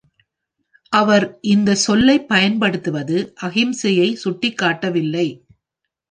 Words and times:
அவர் 0.89 1.37
இந்த 1.41 1.75
சொல்லைப் 1.75 2.27
பயன்படுத்துவது, 2.27 3.33
அஹிம்சையை 3.41 4.13
சுட்டிக் 4.13 4.57
காட்டவில்லை. 4.57 5.45